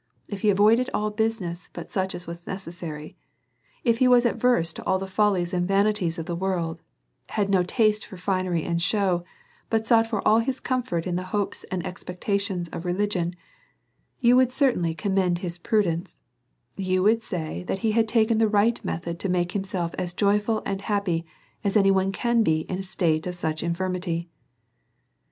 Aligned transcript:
If 0.27 0.41
he 0.41 0.49
avoided 0.49 0.89
all 0.95 1.11
business 1.11 1.69
but 1.73 1.91
such 1.91 2.15
as 2.15 2.25
was 2.25 2.47
necessary; 2.47 3.15
if 3.83 3.99
he 3.99 4.07
was 4.07 4.25
averse 4.25 4.73
to 4.73 4.83
all 4.83 4.97
the 4.97 5.05
follies 5.05 5.53
and 5.53 5.67
vanities 5.67 6.17
of 6.17 6.25
the 6.25 6.35
world, 6.35 6.81
had 7.29 7.49
no 7.51 7.61
taste 7.61 8.07
for 8.07 8.17
finery 8.17 8.63
and 8.63 8.81
show, 8.81 9.23
but 9.69 9.85
sought 9.85 10.07
for 10.07 10.27
all 10.27 10.39
his 10.39 10.59
comfort 10.59 11.05
in 11.05 11.17
the 11.17 11.25
hopes 11.29 11.65
and 11.65 11.85
expectations 11.85 12.67
of 12.69 12.83
religion; 12.83 13.35
you 14.19 14.35
would 14.35 14.51
certainly 14.51 14.95
commend 14.95 15.37
his 15.37 15.59
prudence, 15.59 16.17
you 16.75 17.03
would 17.03 17.21
say 17.21 17.61
that 17.65 17.79
he 17.85 17.91
had 17.91 18.07
taken 18.07 18.39
the 18.39 18.49
right 18.49 18.83
method 18.83 19.19
to 19.19 19.29
make 19.29 19.55
him 19.55 19.63
self 19.63 19.93
joyful 20.15 20.63
and 20.65 20.81
happy 20.81 21.27
as 21.63 21.77
any 21.77 21.91
one 21.91 22.11
can 22.11 22.41
be 22.41 22.61
in 22.61 22.79
a 22.79 22.83
state 22.83 23.27
of 23.27 23.35
such 23.35 23.61
infirmity. 23.61 24.31